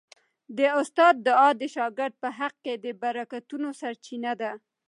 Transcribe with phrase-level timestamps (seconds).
[0.57, 4.51] د استاد دعا د شاګرد په حق کي د برکتونو سرچینه ده.